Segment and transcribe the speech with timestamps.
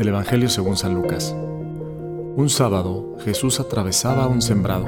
[0.00, 1.36] Del Evangelio según San Lucas.
[2.34, 4.86] Un sábado Jesús atravesaba un sembrado.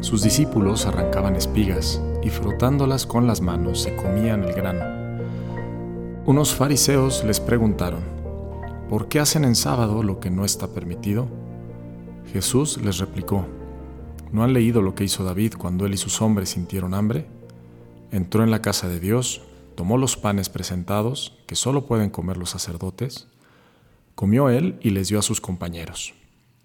[0.00, 4.84] Sus discípulos arrancaban espigas y frotándolas con las manos se comían el grano.
[6.26, 8.02] Unos fariseos les preguntaron,
[8.90, 11.26] ¿por qué hacen en sábado lo que no está permitido?
[12.30, 13.46] Jesús les replicó,
[14.30, 17.24] ¿no han leído lo que hizo David cuando él y sus hombres sintieron hambre?
[18.12, 19.40] Entró en la casa de Dios,
[19.74, 23.29] tomó los panes presentados, que solo pueden comer los sacerdotes,
[24.20, 26.12] Comió él y les dio a sus compañeros.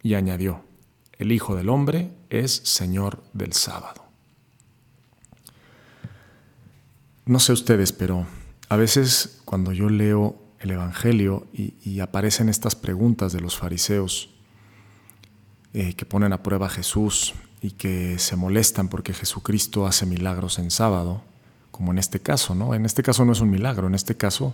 [0.04, 0.66] Y añadió,
[1.14, 4.04] el Hijo del Hombre es Señor del sábado.
[7.26, 8.28] No sé ustedes, pero
[8.68, 14.32] a veces cuando yo leo el Evangelio y, aparecen estas preguntas de los fariseos
[15.74, 20.60] eh, que ponen a prueba a Jesús y que se molestan porque Jesucristo hace milagros
[20.60, 21.24] en sábado,
[21.72, 22.76] como en este caso, ¿no?
[22.76, 24.54] En este caso no es un milagro, en este caso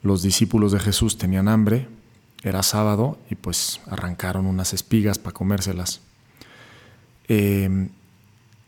[0.00, 1.86] los discípulos de Jesús tenían hambre,
[2.44, 6.02] era sábado y pues arrancaron unas espigas para comérselas.
[7.26, 7.88] Eh,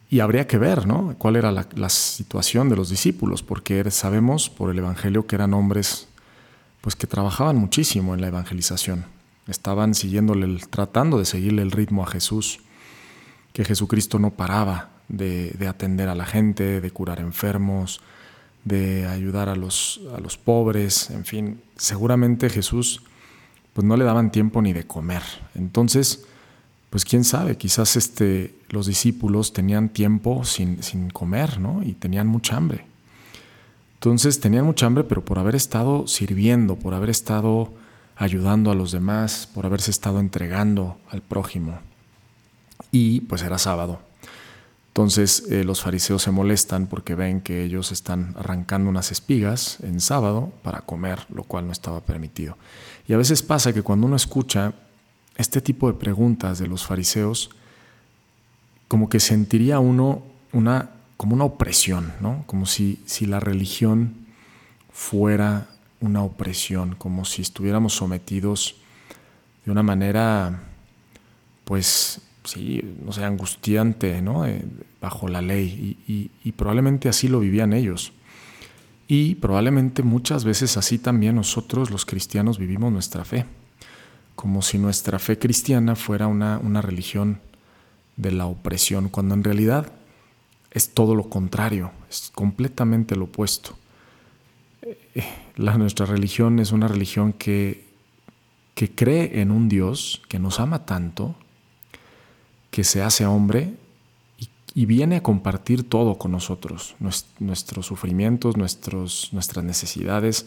[0.08, 1.14] y habría que ver, ¿no?
[1.18, 6.08] Cuál era la, situación de los discípulos, porque sabemos por el Evangelio que eran hombres,
[6.80, 9.04] pues que trabajaban muchísimo en la evangelización.
[9.48, 12.60] Estaban siguiéndole, tratando de seguirle el ritmo a Jesús,
[13.52, 18.00] que Jesucristo no paraba de, atender a la gente, de curar enfermos,
[18.64, 23.02] de ayudar a los, a los pobres, en fin, seguramente Jesús
[23.76, 25.20] pues no le daban tiempo ni de comer.
[25.54, 26.24] Entonces,
[26.88, 31.82] pues quién sabe, quizás este, los discípulos tenían tiempo sin, sin comer, ¿no?
[31.82, 32.86] Y tenían mucha hambre.
[33.96, 37.70] Entonces tenían mucha hambre, pero por haber estado sirviendo, por haber estado
[38.16, 41.78] ayudando a los demás, por haberse estado entregando al prójimo.
[42.90, 44.00] Y pues era sábado.
[44.96, 50.00] Entonces eh, los fariseos se molestan porque ven que ellos están arrancando unas espigas en
[50.00, 52.56] sábado para comer, lo cual no estaba permitido.
[53.06, 54.72] Y a veces pasa que cuando uno escucha
[55.36, 57.50] este tipo de preguntas de los fariseos,
[58.88, 60.22] como que sentiría uno
[60.54, 62.44] una, como una opresión, ¿no?
[62.46, 64.14] como si, si la religión
[64.90, 65.66] fuera
[66.00, 68.76] una opresión, como si estuviéramos sometidos
[69.66, 70.62] de una manera,
[71.66, 74.46] pues sí, no sé, angustiante, ¿no?
[74.46, 74.62] Eh,
[75.00, 75.98] bajo la ley.
[76.06, 78.12] Y, probablemente así lo vivían ellos.
[79.08, 83.44] Y probablemente muchas veces así también nosotros los cristianos vivimos nuestra fe.
[84.34, 87.40] Como si nuestra fe cristiana fuera una, una religión
[88.16, 89.92] de la opresión, cuando en realidad
[90.70, 93.76] es todo lo contrario, es completamente lo opuesto.
[94.82, 95.24] Eh,
[95.56, 97.86] la, nuestra religión es una religión que,
[98.74, 101.34] que cree en un Dios que nos ama tanto,
[102.76, 103.74] que se hace hombre
[104.74, 106.94] y, viene a compartir todo con nosotros,
[107.38, 110.44] nuestros sufrimientos, nuestros, nuestras necesidades.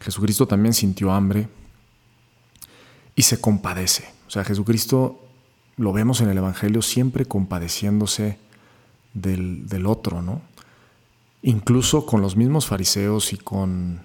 [0.00, 1.50] Jesucristo también sintió hambre
[3.14, 4.08] y se compadece.
[4.26, 5.20] O sea, Jesucristo
[5.76, 8.38] lo vemos en el Evangelio siempre compadeciéndose
[9.12, 10.40] del, otro, ¿no?
[11.42, 14.00] Incluso con los mismos fariseos y con,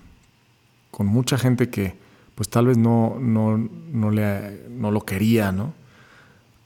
[0.92, 1.96] con mucha gente que
[2.36, 5.79] pues tal vez no, no, no, le, no lo quería, ¿no?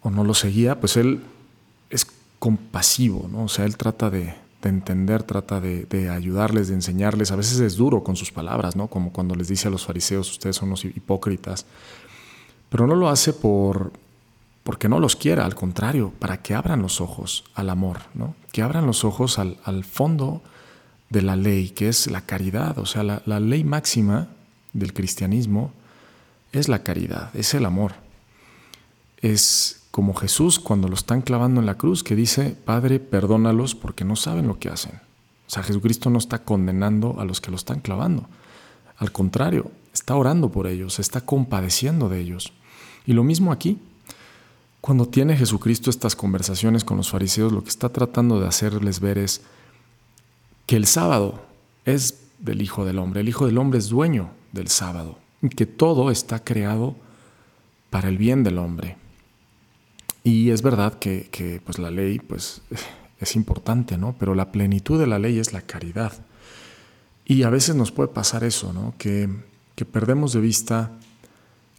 [0.03, 1.23] O no lo seguía, pues él
[1.89, 2.05] es
[2.39, 3.45] compasivo, ¿no?
[3.45, 7.31] O sea, él trata de, entender, trata de, ayudarles, de enseñarles.
[7.31, 8.87] A veces es duro con sus palabras, ¿no?
[8.87, 11.65] Como cuando les dice a los fariseos, ustedes son unos hipócritas.
[12.69, 13.93] Pero no lo hace por,
[14.63, 18.35] porque no los quiera, al contrario, para que abran los ojos al amor, ¿no?
[18.51, 20.41] Que abran los ojos al, fondo
[21.09, 22.77] de la ley, que es la caridad.
[22.77, 24.27] O sea, la, la ley máxima
[24.73, 25.71] del cristianismo
[26.51, 27.93] es la caridad, es el amor.
[29.21, 34.03] Es como Jesús cuando lo están clavando en la cruz, que dice, Padre, perdónalos porque
[34.03, 34.93] no saben lo que hacen.
[35.45, 38.27] O sea, Jesucristo no está condenando a los que lo están clavando.
[38.97, 42.53] Al contrario, está orando por ellos, está compadeciendo de ellos.
[43.05, 43.77] Y lo mismo aquí.
[44.81, 49.19] Cuando tiene Jesucristo estas conversaciones con los fariseos, lo que está tratando de hacerles ver
[49.19, 49.41] es
[50.65, 51.39] que el sábado
[51.85, 53.21] es del Hijo del Hombre.
[53.21, 55.19] El Hijo del Hombre es dueño del sábado.
[55.43, 56.95] Y que todo está creado
[57.91, 59.02] para el bien del hombre.
[60.23, 62.61] Y es verdad que, pues la ley pues,
[63.19, 64.15] es importante, ¿no?
[64.17, 66.13] Pero la plenitud de la ley es la caridad.
[67.25, 68.93] Y a veces nos puede pasar eso, ¿no?
[68.97, 69.29] Que,
[69.75, 70.91] que perdemos de vista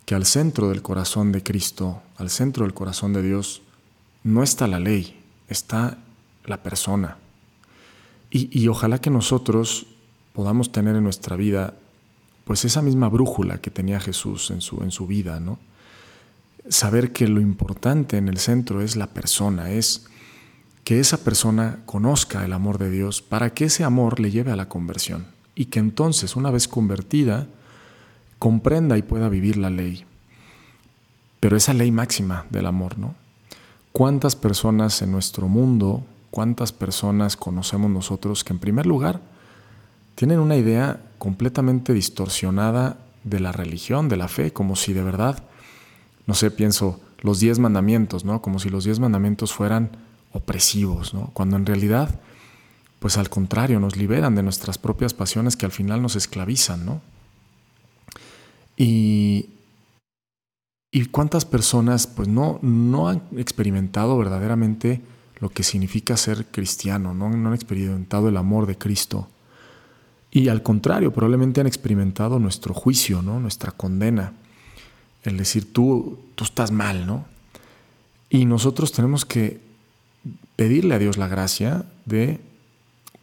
[0.04, 3.62] que al centro del corazón de Cristo, al centro del corazón de Dios,
[4.22, 5.98] no está la ley, está
[6.44, 7.16] la persona.
[8.30, 9.86] Y, y, ojalá que nosotros
[10.32, 11.74] podamos tener en nuestra vida
[12.44, 15.58] pues esa misma brújula que tenía Jesús en su, en su vida, ¿no?
[16.68, 20.06] Saber que lo importante en el centro es la persona, es
[20.84, 24.56] que esa persona conozca el amor de Dios para que ese amor le lleve a
[24.56, 27.46] la conversión y que entonces, una vez convertida,
[28.38, 30.04] comprenda y pueda vivir la ley.
[31.40, 33.14] Pero esa ley máxima del amor, ¿no?
[33.92, 39.20] ¿Cuántas personas en nuestro mundo, cuántas personas conocemos nosotros que en primer lugar
[40.16, 45.42] tienen una idea completamente distorsionada de la religión, de la fe, como si de verdad,
[46.26, 48.42] no sé, pienso los diez mandamientos, ¿no?
[48.42, 49.90] Como si los diez mandamientos fueran
[50.32, 51.30] opresivos, ¿no?
[51.32, 52.20] Cuando en realidad,
[52.98, 57.00] pues al contrario, nos liberan de nuestras propias pasiones que al final nos esclavizan, ¿no?
[58.76, 59.50] Y,
[60.90, 65.02] y cuántas personas pues no, no han experimentado verdaderamente
[65.40, 67.28] lo que significa ser cristiano, ¿no?
[67.30, 69.28] no han experimentado el amor de Cristo.
[70.30, 73.40] Y al contrario, probablemente han experimentado nuestro juicio, ¿no?
[73.40, 74.32] nuestra condena.
[75.24, 77.26] El decir, tú, tú estás mal, ¿no?
[78.28, 79.60] Y nosotros tenemos que
[80.56, 82.40] pedirle a Dios la gracia de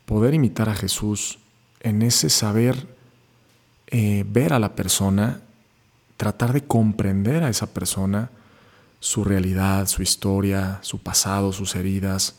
[0.06, 1.40] poder imitar a Jesús
[1.80, 2.88] en ese saber
[3.88, 5.42] eh, ver a la persona,
[6.18, 8.30] tratar de comprender a esa persona,
[9.00, 12.36] su realidad, su historia, su pasado, sus heridas,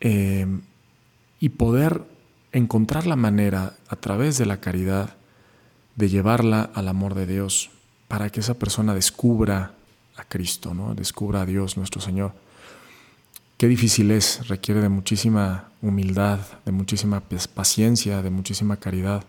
[0.00, 0.46] eh,
[1.40, 2.02] y poder
[2.52, 5.16] encontrar la manera a través de la caridad
[5.96, 7.70] de llevarla al amor de Dios
[8.08, 9.72] para que esa persona descubra
[10.16, 10.94] a Cristo, ¿no?
[10.94, 12.32] descubra a Dios nuestro Señor.
[13.58, 17.22] Qué difícil es, requiere de muchísima humildad, de muchísima
[17.54, 19.24] paciencia, de muchísima caridad.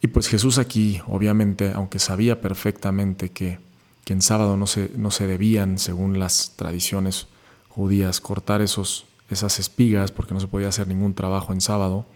[0.00, 3.58] Y pues Jesús aquí, obviamente, aunque sabía perfectamente que,
[4.04, 7.26] que en sábado no se, no se debían, según las tradiciones
[7.68, 12.06] judías, cortar esos, esas espigas, porque no se podía hacer ningún trabajo en sábado,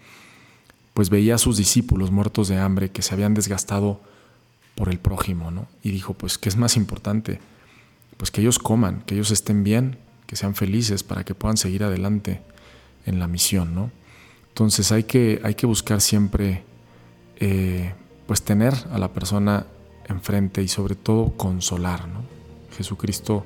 [0.94, 4.00] pues veía a sus discípulos muertos de hambre que se habían desgastado
[4.74, 5.66] por el prójimo, ¿no?
[5.82, 7.40] Y dijo, pues, ¿qué es más importante?
[8.16, 11.84] Pues que ellos coman, que ellos estén bien, que sean felices para que puedan seguir
[11.84, 12.40] adelante
[13.06, 13.90] en la misión, ¿no?
[14.48, 16.62] Entonces hay que, hay que buscar siempre,
[17.36, 17.94] eh,
[18.26, 19.66] pues tener a la persona
[20.08, 22.22] enfrente y sobre todo consolar, ¿no?
[22.76, 23.44] Jesucristo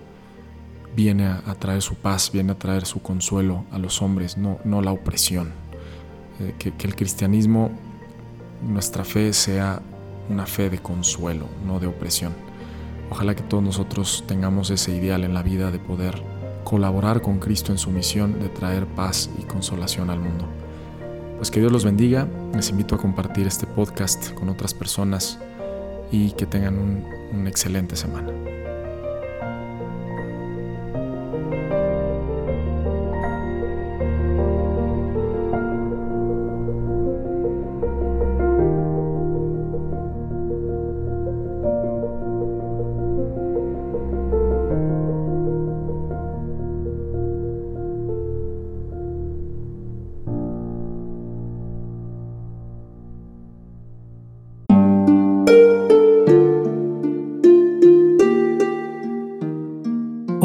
[0.95, 4.81] viene a, traer su paz, viene a traer su consuelo a los hombres, no, no
[4.83, 5.53] la opresión.
[6.41, 7.71] Eh, que, que el cristianismo,
[8.63, 9.83] nuestra fe sea
[10.29, 12.35] una fe de consuelo, no de opresión.
[13.11, 16.23] Ojalá que todos nosotros tengamos ese ideal en la vida de poder
[16.65, 20.47] colaborar con Cristo en su misión de traer paz y consolación al mundo.
[21.37, 25.39] Pues que Dios los bendiga, les invito a compartir este podcast con otras personas
[26.11, 28.33] y que tengan un, una excelente semana.